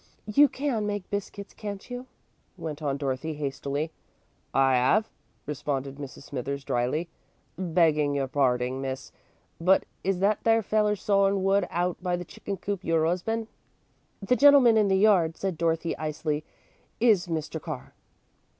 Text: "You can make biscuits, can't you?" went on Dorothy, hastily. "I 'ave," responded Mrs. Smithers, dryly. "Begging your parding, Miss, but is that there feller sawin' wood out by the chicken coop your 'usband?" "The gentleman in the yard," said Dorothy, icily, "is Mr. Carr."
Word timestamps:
"You 0.25 0.49
can 0.49 0.87
make 0.87 1.07
biscuits, 1.11 1.53
can't 1.53 1.87
you?" 1.91 2.07
went 2.57 2.81
on 2.81 2.97
Dorothy, 2.97 3.35
hastily. 3.35 3.91
"I 4.51 4.75
'ave," 4.75 5.07
responded 5.45 5.97
Mrs. 5.97 6.23
Smithers, 6.23 6.63
dryly. 6.63 7.07
"Begging 7.55 8.15
your 8.15 8.27
parding, 8.27 8.81
Miss, 8.81 9.11
but 9.59 9.85
is 10.03 10.17
that 10.17 10.43
there 10.43 10.63
feller 10.63 10.95
sawin' 10.95 11.43
wood 11.43 11.67
out 11.69 12.01
by 12.01 12.15
the 12.15 12.25
chicken 12.25 12.57
coop 12.57 12.83
your 12.83 13.05
'usband?" 13.05 13.45
"The 14.23 14.35
gentleman 14.35 14.75
in 14.75 14.87
the 14.87 14.97
yard," 14.97 15.37
said 15.37 15.55
Dorothy, 15.55 15.95
icily, 15.99 16.43
"is 16.99 17.27
Mr. 17.27 17.61
Carr." 17.61 17.93